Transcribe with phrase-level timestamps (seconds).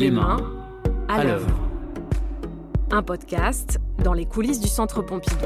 [0.00, 0.38] Les mains
[1.08, 1.46] à l'œuvre.
[2.90, 5.36] Un podcast dans les coulisses du Centre Pompidou.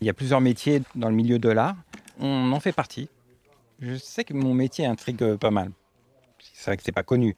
[0.00, 1.76] Il y a plusieurs métiers dans le milieu de l'art.
[2.18, 3.08] On en fait partie.
[3.78, 5.70] Je sais que mon métier intrigue pas mal.
[6.52, 7.36] C'est vrai que c'est pas connu.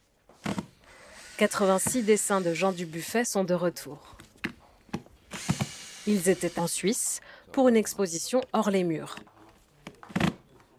[1.43, 4.17] 86 dessins de Jean Dubuffet sont de retour.
[6.07, 7.21] Ils étaient en Suisse
[7.51, 9.17] pour une exposition hors les murs.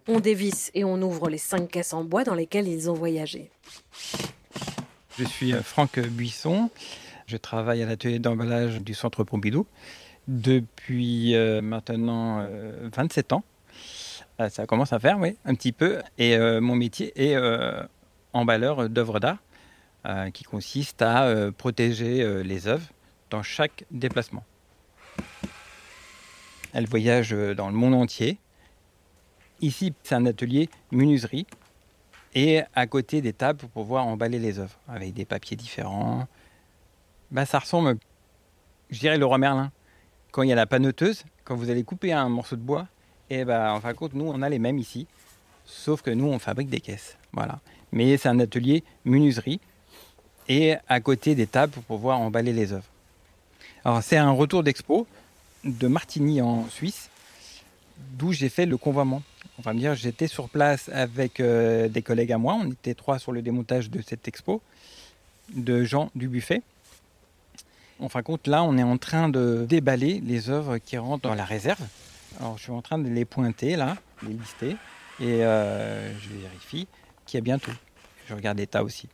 [0.08, 3.52] On dévisse et on ouvre les cinq caisses en bois dans lesquelles ils ont voyagé.
[5.20, 6.70] Je suis euh, Franck Buisson.
[7.28, 9.68] Je travaille à l'atelier d'emballage du Centre Pompidou
[10.30, 13.44] depuis euh, maintenant euh, 27 ans.
[14.40, 16.00] Euh, ça commence à faire, oui, un petit peu.
[16.18, 17.36] Et mon métier est
[18.32, 19.40] emballeur d'œuvres d'art,
[20.06, 22.88] euh, qui consiste à euh, protéger euh, les œuvres
[23.30, 24.44] dans chaque déplacement.
[26.74, 28.38] Elles voyagent euh, dans le monde entier.
[29.62, 31.46] Ici, c'est un atelier menuiserie.
[32.36, 36.28] Et à côté des tables pour pouvoir emballer les œuvres avec des papiers différents.
[37.30, 37.98] Bah, ça ressemble,
[38.90, 39.72] je dirais, le roi Merlin.
[40.32, 42.88] Quand il y a la panoteuse, quand vous allez couper un morceau de bois,
[43.30, 45.06] et bah, en fin de compte, nous, on a les mêmes ici.
[45.64, 47.18] Sauf que nous, on fabrique des caisses.
[47.32, 47.60] Voilà.
[47.92, 49.62] Mais c'est un atelier menuiserie.
[50.50, 52.90] Et à côté des tables pour pouvoir emballer les œuvres.
[53.86, 55.08] Alors, c'est un retour d'expo
[55.64, 57.10] de Martigny en Suisse,
[58.18, 59.22] d'où j'ai fait le convoiement.
[59.60, 62.58] On va me dire, j'étais sur place avec euh, des collègues à moi.
[62.60, 64.62] On était trois sur le démontage de cette expo
[65.54, 66.62] de Jean Dubuffet.
[68.00, 71.24] En fin de compte, là, on est en train de déballer les œuvres qui rentrent
[71.24, 71.82] dans la réserve.
[72.40, 74.76] Alors, je suis en train de les pointer, là, les lister,
[75.20, 76.88] et euh, je vérifie
[77.26, 77.76] qu'il y a bien tout.
[78.28, 79.08] Je regarde l'état aussi.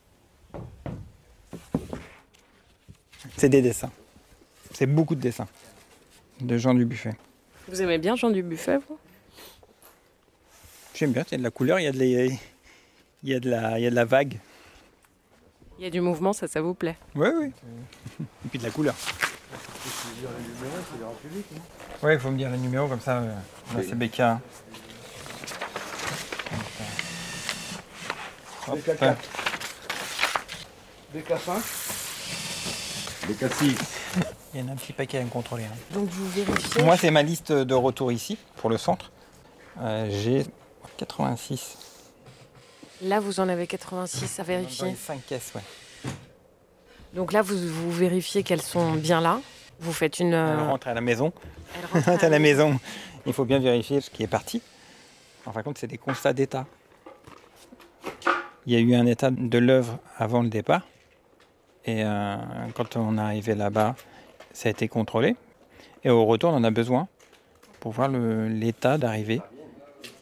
[3.39, 3.89] C'est des dessins.
[4.73, 5.47] C'est beaucoup de dessins
[6.41, 7.15] de Jean Dubuffet.
[7.69, 8.97] Vous aimez bien Jean Dubuffet, vous?
[10.93, 12.37] J'aime bien, il y a de la couleur, il y a de, les-
[13.23, 14.37] il y a de, la, il y a de la vague.
[15.77, 16.97] Il y a du mouvement, ça, ça vous plaît?
[17.15, 17.51] Oui, oui.
[18.19, 18.95] Et puis de la couleur.
[22.03, 23.19] Oui, il faut me dire le numéro comme ça.
[23.19, 23.33] euh,
[23.75, 24.19] Là, c'est BK.
[28.67, 29.15] Hop, BK4.
[31.15, 31.98] BK5
[33.33, 33.75] BK6
[34.53, 35.63] Il y en a un petit paquet à me contrôler.
[35.65, 35.75] hein.
[35.93, 39.11] Donc vous vérifiez Moi, c'est ma liste de retour ici, pour le centre.
[39.81, 40.45] Euh, J'ai
[40.97, 41.77] 86.
[43.03, 44.89] Là, vous en avez 86 à vérifier.
[44.89, 46.11] les 5 caisses, ouais.
[47.13, 49.39] Donc là, vous, vous vérifiez qu'elles sont bien là.
[49.79, 50.27] Vous faites une.
[50.33, 51.31] Elle euh, rentre à la maison.
[51.75, 52.77] elle rentre à la maison.
[53.25, 54.61] Il faut bien vérifier ce qui est parti.
[55.45, 56.65] En fin de compte, c'est des constats d'état.
[58.65, 60.81] Il y a eu un état de l'œuvre avant le départ.
[61.89, 62.35] Et euh,
[62.75, 63.95] quand on est arrivé là-bas,
[64.53, 65.35] ça a été contrôlé.
[66.03, 67.07] Et au retour, on en a besoin
[67.79, 69.41] pour voir l'état d'arrivée.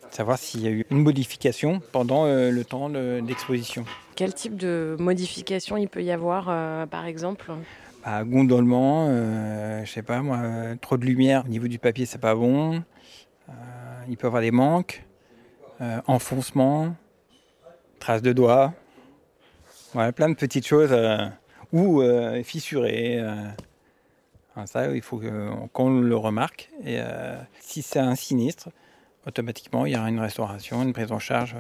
[0.10, 3.84] Savoir s'il y a eu une modification pendant euh, le temps de- d'exposition.
[4.16, 7.52] Quel type de modification il peut y avoir, euh, par exemple?
[8.06, 9.08] Bah, gondolement,
[9.84, 10.40] je sais pas moi,
[10.80, 12.82] trop de lumière au niveau du papier, c'est pas bon.
[14.08, 15.04] Il peut y avoir des manques,
[16.08, 16.96] enfoncement,
[18.00, 18.74] traces de doigts.
[19.94, 20.96] Voilà, plein de petites choses.
[21.74, 23.20] Ou euh, fissuré.
[23.20, 23.48] euh.
[24.52, 25.22] Enfin, ça, il faut
[25.74, 26.70] qu'on le remarque.
[26.84, 28.70] Et euh, si c'est un sinistre,
[29.26, 31.56] automatiquement, il y aura une restauration, une prise en charge.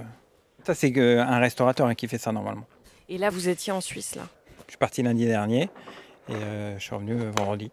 [0.64, 2.66] Ça, c'est un restaurateur hein, qui fait ça normalement.
[3.08, 4.24] Et là, vous étiez en Suisse, là?
[4.66, 5.70] Je suis parti lundi dernier
[6.28, 6.34] et
[6.78, 7.72] je suis revenu vendredi.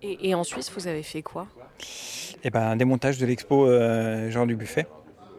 [0.00, 1.46] Et, et en Suisse, vous avez fait quoi?
[2.42, 4.86] Et ben, un démontage de l'expo euh, Jean Dubuffet,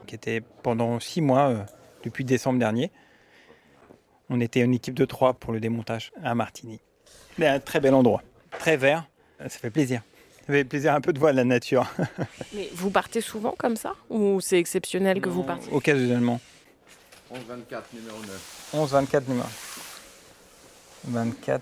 [0.06, 1.64] qui était pendant six mois, euh,
[2.04, 2.92] depuis décembre dernier.
[4.34, 6.80] On était une équipe de trois pour le démontage à Martigny.
[7.38, 8.24] C'est un très bel endroit,
[8.58, 9.06] très vert,
[9.42, 10.02] ça fait plaisir.
[10.48, 11.86] Ça fait plaisir un peu de voir la nature,
[12.54, 15.72] Mais vous partez souvent comme ça Ou c'est exceptionnel que vous partiez?
[15.74, 16.40] occasionnellement.
[17.34, 18.70] 11-24, numéro 9.
[18.74, 19.48] 11, 24 numéros.
[21.06, 21.62] 24.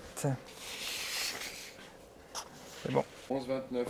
[2.82, 3.04] C'est bon.
[3.30, 3.84] 11-29.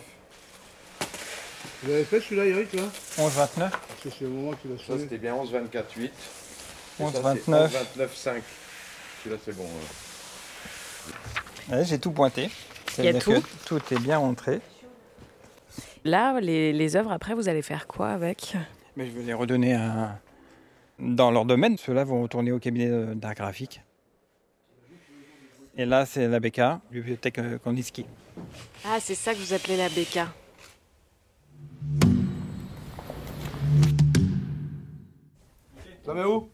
[1.82, 2.82] Vous avez fait celui-là, Eric, là?
[3.18, 3.70] 11, 29.
[3.70, 5.02] Parce que c'est le moment qu'il a Ça sonné.
[5.02, 6.12] c'était bien 11 24 8.
[9.22, 9.64] Celui-là c'est bon.
[11.70, 11.76] ouais.
[11.76, 12.50] Ouais, J'ai tout pointé.
[12.98, 14.60] Il y a tout que Tout est bien rentré.
[16.04, 18.56] Là, les, les œuvres, après, vous allez faire quoi avec?
[18.96, 20.18] Mais je vais les redonner à...
[20.98, 21.76] dans leur domaine.
[21.76, 23.80] Ceux-là vont retourner au cabinet d'art graphique.
[25.76, 28.04] Et là, c'est la BK, bibliothèque euh, Kandinsky.
[28.84, 30.20] Ah, c'est ça que vous appelez la BK.
[36.04, 36.48] Ça met où?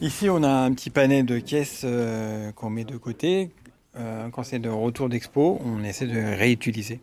[0.00, 3.50] Ici, on a un petit panel de caisses euh, qu'on met de côté.
[3.96, 7.00] Euh, quand c'est de retour d'expo, on essaie de réutiliser.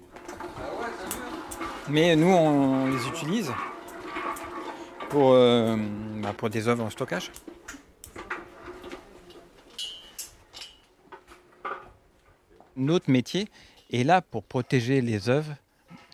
[1.89, 3.51] Mais nous, on les utilise
[5.11, 5.75] pour, euh,
[6.23, 7.31] bah, pour des œuvres en stockage.
[12.77, 13.49] Notre métier
[13.91, 15.53] est là pour protéger les œuvres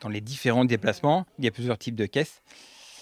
[0.02, 1.26] dans les différents déplacements.
[1.38, 2.42] Il y a plusieurs types de caisses.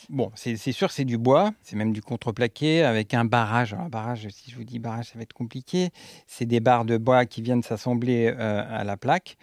[0.10, 3.74] Bon, c'est sûr, c'est du bois, c'est même du contreplaqué avec un barrage.
[3.74, 5.90] Un barrage, si je vous dis barrage, ça va être compliqué.
[6.28, 9.38] C'est des barres de bois qui viennent s'assembler euh, à la plaque.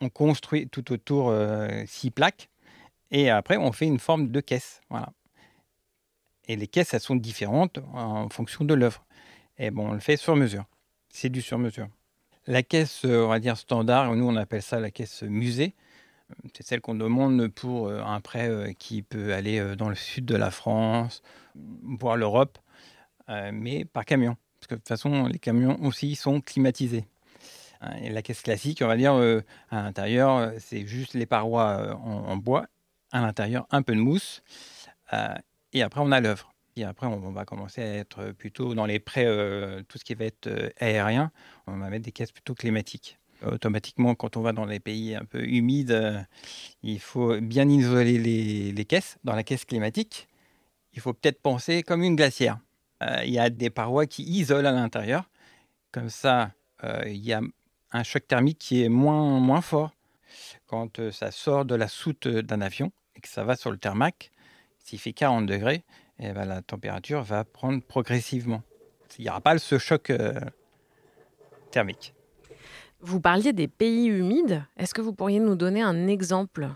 [0.00, 2.48] On construit tout autour euh, six plaques
[3.10, 4.80] et après on fait une forme de caisse.
[4.88, 5.12] Voilà.
[6.48, 9.04] Et les caisses, elles sont différentes en fonction de l'œuvre.
[9.58, 10.64] Et bon, on le fait sur mesure.
[11.08, 11.88] C'est du sur mesure.
[12.46, 15.74] La caisse, euh, on va dire standard, nous on appelle ça la caisse musée.
[16.54, 20.24] C'est celle qu'on demande pour euh, un prêt euh, qui peut aller dans le sud
[20.26, 21.22] de la France,
[21.54, 22.58] voire l'Europe,
[23.52, 24.36] mais par camion.
[24.60, 27.06] Parce que de toute façon, les camions aussi sont climatisés.
[27.80, 29.14] Hein, Et la caisse classique, on va dire,
[29.70, 32.66] à l'intérieur, c'est juste les parois en, bois,
[33.10, 34.42] à l'intérieur, un peu de mousse,
[35.76, 36.54] et après, on a l'œuvre.
[36.76, 40.14] Et après, on, va commencer à être plutôt dans les prêts, euh, tout ce qui
[40.14, 41.30] va être euh, aérien,
[41.66, 45.26] on va mettre des caisses plutôt climatiques automatiquement, quand on va dans les pays un
[45.26, 46.18] peu humides, euh,
[46.82, 48.16] il faut bien isoler
[48.72, 49.18] les, caisses.
[49.24, 50.26] Dans la caisse climatique,
[50.94, 52.58] il faut peut-être penser comme une glacière.
[53.24, 55.28] Il y a des parois qui isolent à l'intérieur.
[55.92, 56.52] Comme ça,
[57.04, 57.42] il y a
[57.92, 59.92] un choc thermique qui est moins, moins fort.
[60.66, 64.32] Quand ça sort de la soute d'un avion et que ça va sur le thermac,
[64.86, 65.82] s'il fait 40 degrés,
[66.20, 68.62] eh ben, la température va prendre progressivement.
[69.18, 70.38] Il n'y aura pas ce choc euh,
[71.72, 72.14] thermique.
[73.00, 74.64] Vous parliez des pays humides.
[74.76, 76.68] Est-ce que vous pourriez nous donner un exemple?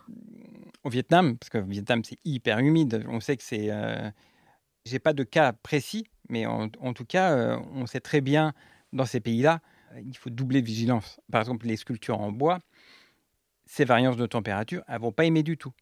[0.82, 3.70] Au Vietnam, parce que le Vietnam c'est hyper humide, on sait que c'est.
[3.70, 4.10] Euh,
[4.84, 8.54] J'ai pas de cas précis, mais en, en tout cas, euh, on sait très bien
[8.92, 9.60] dans ces pays-là,
[10.04, 11.20] il faut doubler de vigilance.
[11.30, 12.58] Par exemple, les sculptures en bois,
[13.66, 15.72] ces variances de température, elles vont pas aimer du tout.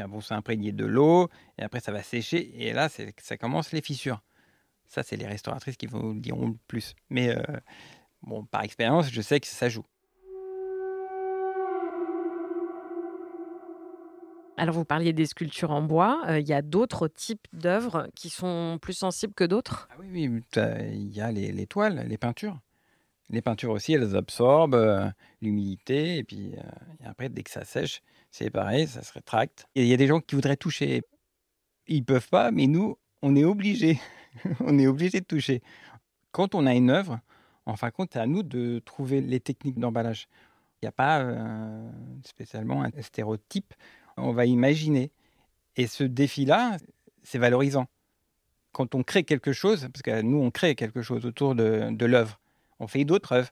[0.00, 3.82] Qu'elles vont s'imprégner de l'eau, et après ça va sécher, et là, ça commence les
[3.82, 4.22] fissures.
[4.86, 6.94] Ça, c'est les restauratrices qui vous le diront le plus.
[7.10, 7.42] Mais euh,
[8.22, 9.84] bon, par expérience, je sais que ça joue.
[14.56, 16.22] Alors, vous parliez des sculptures en bois.
[16.28, 19.86] Euh, Il y a d'autres types d'œuvres qui sont plus sensibles que d'autres?
[19.90, 22.58] Ah oui, oui, il y a les, les toiles, les peintures.
[23.30, 25.08] Les peintures aussi, elles absorbent euh,
[25.40, 26.62] l'humidité, et puis euh,
[27.04, 29.66] après, dès que ça sèche, c'est pareil, ça se rétracte.
[29.74, 31.02] Il y a des gens qui voudraient toucher.
[31.86, 34.00] Ils peuvent pas, mais nous, on est obligés.
[34.60, 35.62] on est obligé de toucher.
[36.32, 37.20] Quand on a une œuvre,
[37.66, 40.28] en fin de compte, c'est à nous de trouver les techniques d'emballage.
[40.80, 41.90] Il n'y a pas euh,
[42.24, 43.74] spécialement un stéréotype.
[44.16, 45.12] On va imaginer.
[45.76, 46.78] Et ce défi-là,
[47.22, 47.86] c'est valorisant
[48.72, 52.06] quand on crée quelque chose, parce que nous, on crée quelque chose autour de, de
[52.06, 52.40] l'œuvre,
[52.80, 53.50] on fait d'autres œuvres.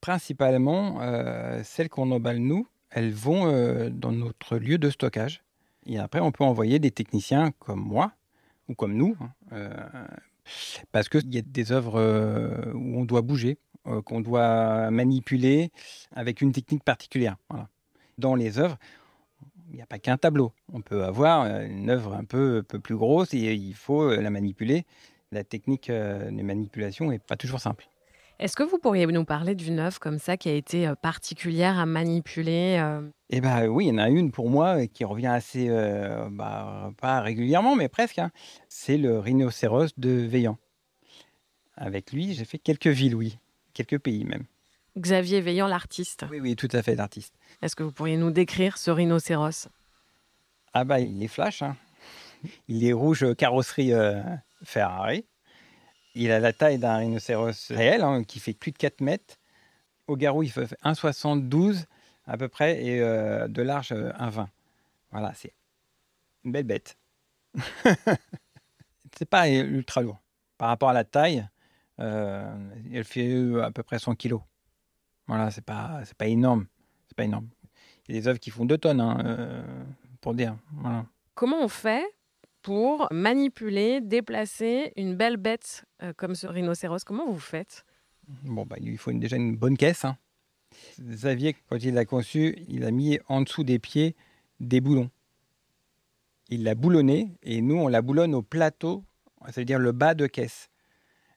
[0.00, 5.42] Principalement, euh, celles qu'on emballe nous, elles vont euh, dans notre lieu de stockage.
[5.86, 8.12] Et après, on peut envoyer des techniciens comme moi,
[8.68, 9.70] ou comme nous, hein, euh,
[10.92, 13.58] parce qu'il y a des œuvres où on doit bouger,
[14.04, 15.70] qu'on doit manipuler
[16.12, 17.36] avec une technique particulière.
[18.18, 18.78] Dans les œuvres,
[19.70, 20.52] il n'y a pas qu'un tableau.
[20.72, 24.86] On peut avoir une œuvre un peu, plus grosse et il faut la manipuler.
[25.32, 27.88] La technique euh, de manipulation n'est pas toujours simple.
[28.38, 31.78] Est-ce que vous pourriez nous parler d'une œuvre comme ça qui a été euh, particulière
[31.78, 35.26] à manipuler euh, Eh bien oui, il y en a une pour moi qui revient
[35.28, 38.18] assez, euh, bah, pas régulièrement, mais presque.
[38.18, 38.30] hein.
[38.68, 40.58] C'est le rhinocéros de Veillant.
[41.76, 43.38] Avec lui, j'ai fait quelques villes, oui.
[43.74, 44.44] Quelques pays même.
[44.98, 47.34] Xavier Veillant, l'artiste Oui, oui, tout à fait, l'artiste.
[47.62, 49.68] Est-ce que vous pourriez nous décrire ce rhinocéros?
[50.72, 51.62] Ah bah, il est flash.
[51.62, 51.76] hein.
[52.68, 54.22] Il est rouge carrosserie euh,
[54.62, 55.24] Ferrari.
[56.14, 59.36] Il a la taille d'un rhinocéros réel, hein, qui fait plus de 4 mètres.
[60.06, 61.84] Au garrot, il fait 1,72
[62.26, 64.46] à peu près, et euh, de large, euh, 1,20.
[65.10, 65.52] Voilà, c'est
[66.44, 66.96] une belle bête.
[69.16, 70.18] c'est pas ultra lourd.
[70.58, 71.46] Par rapport à la taille,
[72.00, 72.54] euh,
[72.92, 74.40] elle fait euh, à peu près 100 kilos.
[75.26, 76.66] Voilà, c'est pas, pas énorme.
[77.08, 77.48] C'est pas énorme.
[78.08, 79.84] Il y a des œuvres qui font 2 tonnes, hein, euh,
[80.20, 80.56] pour dire.
[81.34, 82.04] Comment on fait
[82.66, 87.84] pour manipuler, déplacer une belle bête euh, comme ce rhinocéros Comment vous faites?
[88.42, 90.04] Bon, bah, il faut déjà une bonne caisse.
[90.04, 90.16] hein.
[91.00, 94.16] Xavier, quand il l'a conçu, il a mis en dessous des pieds
[94.58, 95.08] des boulons.
[96.48, 99.04] il l'a boulonné et nous, on la boulonne au plateau,
[99.48, 100.68] c'est-à-dire le bas de caisse.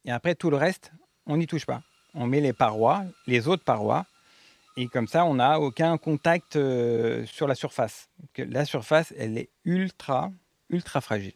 [0.06, 0.92] Et après, tout le reste,
[1.28, 1.84] on n'y touche pas.
[2.16, 4.08] On met les parois, les autres parois,
[4.78, 8.10] et comme ça, on n'a aucun contact euh, sur la surface.
[8.36, 10.32] La surface, elle est ultra,
[10.70, 11.34] ultra fragile.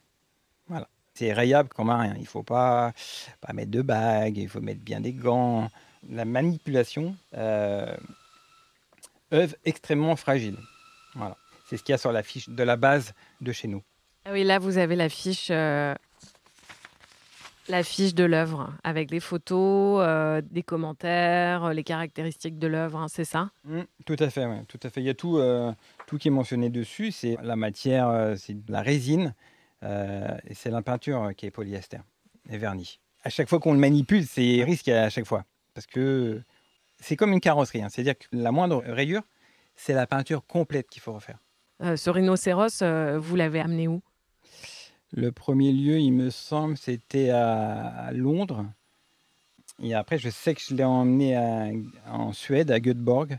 [0.68, 0.88] Voilà.
[1.14, 2.14] C'est rayable comme un rien.
[2.16, 2.94] Il ne faut pas,
[3.42, 5.70] pas mettre de bagues, il faut mettre bien des gants.
[6.10, 7.96] La manipulation, euh,
[9.32, 10.58] œuvre extrêmement fragile.
[11.16, 11.38] Voilà.
[11.70, 13.84] C'est ce qu'il y a sur la fiche de la base de chez nous.
[14.26, 15.94] Ah oui, là, vous avez la fiche, euh,
[17.70, 23.00] la fiche de l'œuvre avec les photos, euh, des commentaires, euh, les caractéristiques de l'œuvre,
[23.00, 23.52] hein, c'est ça?
[23.64, 25.02] Mm, tout à fait, ouais, tout à fait.
[25.02, 25.72] Il y a tout, euh,
[26.08, 27.12] tout qui est mentionné dessus.
[27.12, 29.34] C'est la matière, euh, c'est de la résine
[29.86, 31.98] et c'est la peinture qui est polyester
[32.50, 33.00] et vernis.
[33.24, 35.44] À chaque fois qu'on le manipule, c'est risqué à chaque fois
[35.74, 36.42] parce que
[37.02, 37.82] c'est comme une carrosserie.
[37.84, 37.90] hein.
[37.90, 39.24] C'est-à-dire que la moindre rayure,
[39.76, 41.38] c'est la peinture complète qu'il faut refaire.
[41.82, 42.82] Ce rhinocéros,
[43.20, 44.02] vous l'avez amené où?
[45.16, 48.66] Le premier lieu, il me semble, c'était à, Londres.
[49.80, 51.38] Et après, je sais que je l'ai emmené
[52.08, 53.38] en Suède, à Göteborg.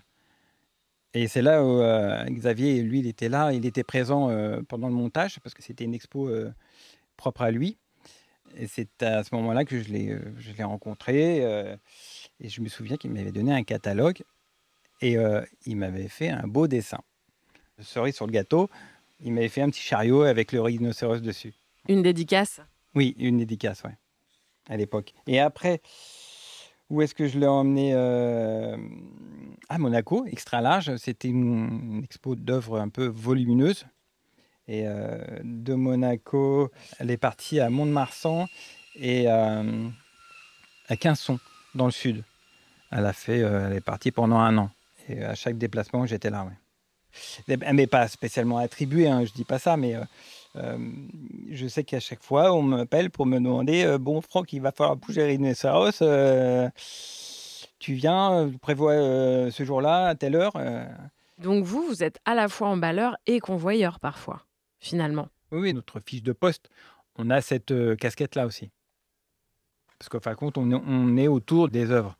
[1.14, 4.86] Et c'est là où euh, Xavier, lui, il était là, il était présent euh, pendant
[4.86, 6.52] le montage, parce que c'était une expo euh,
[7.16, 7.76] propre à lui.
[8.56, 11.38] Et c'est à ce moment-là que je l'ai, je l'ai rencontré.
[12.38, 14.22] et je me souviens qu'il m'avait donné un catalogue.
[15.00, 15.16] Et
[15.66, 17.00] il m'avait fait un beau dessin.
[17.80, 18.70] Cerise sur le gâteau,
[19.18, 21.52] il m'avait fait un petit chariot avec le rhinocéros dessus.
[21.88, 22.60] Une dédicace
[22.94, 23.96] Oui, une dédicace, ouais,
[24.68, 25.12] à l'époque.
[25.26, 25.82] Et après,
[26.90, 28.76] où est-ce que je l'ai emmené euh,
[29.68, 30.96] À Monaco, extra large.
[30.96, 33.86] C'était une, expo d'œuvres un peu volumineuse.
[34.66, 38.46] Et euh, de Monaco, elle est partie à Mont-de-Marsan
[38.96, 39.88] et euh,
[40.88, 41.38] à Quinson,
[41.74, 42.24] dans le sud.
[42.90, 44.70] Elle a fait, euh, elle est partie pendant un an.
[45.08, 47.56] Et à chaque déplacement, j'étais là, ouais.
[47.72, 49.94] M'est pas spécialement attribuée, hein, je dis pas ça, mais
[50.56, 50.78] euh,
[51.50, 54.72] je sais qu'à chaque fois, on m'appelle pour me demander euh, Bon, Franck, il va
[54.72, 56.00] falloir bouger Rhinocéros.
[56.02, 56.68] euh,
[57.78, 58.94] tu viens, euh, tu prévois
[59.50, 60.52] ce jour-là, à telle heure.
[61.38, 64.42] Donc vous, vous êtes à la fois emballeur et convoyeur parfois,
[64.78, 65.28] finalement.
[65.50, 66.68] Oui, notre fiche de poste,
[67.16, 68.70] on a cette casquette-là aussi.
[69.98, 72.16] Parce qu'en fin de compte, on, est- on est autour des œuvres.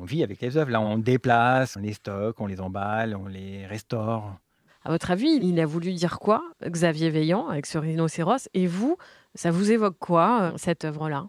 [0.00, 0.70] On vit avec les œuvres.
[0.70, 4.36] Là, on déplace, on les stocke, on les emballe, on les restaure.
[4.82, 8.48] À votre avis, il a voulu dire quoi, Xavier Veillant, avec ce rhinocéros?
[8.54, 8.96] Et vous,
[9.34, 11.28] ça vous évoque quoi, euh, cette œuvre-là?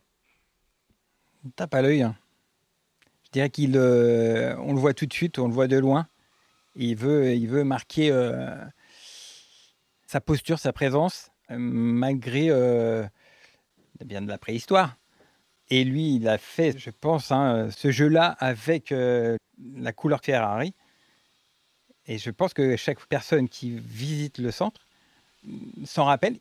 [1.55, 2.03] Tape à l'œil.
[2.03, 2.15] hein.
[3.25, 6.07] Je dirais qu'il, euh, le voit tout de suite, on le voit de loin.
[6.75, 8.55] Il veut, il marquer euh,
[10.07, 13.05] sa posture, sa présence, malgré euh,
[14.05, 14.95] bien de la préhistoire.
[15.69, 20.73] Et lui, il a fait, je pense, hein, ce jeu-là avec la couleur Ferrari.
[22.11, 24.81] Et je pense que chaque personne qui visite le centre
[25.85, 26.39] s'en rappelle.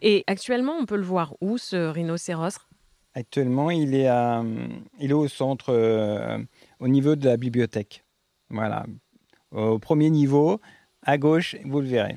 [0.00, 2.58] Et actuellement, on peut le voir où, ce rhinocéros?
[3.12, 4.42] Actuellement, il est, à-
[4.98, 6.38] il est au centre, euh,
[6.80, 8.02] au niveau de la bibliothèque.
[8.48, 8.86] Voilà.
[9.52, 10.58] Au premier niveau,
[11.02, 12.16] à gauche, vous le verrez.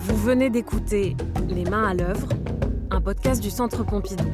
[0.00, 1.16] Vous venez d'écouter
[1.48, 2.28] Les mains à l'œuvre,
[2.90, 4.32] un podcast du Centre Pompidou.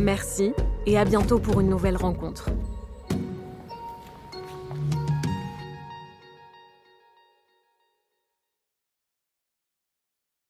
[0.00, 0.52] Merci
[0.86, 2.50] et à bientôt pour une nouvelle rencontre.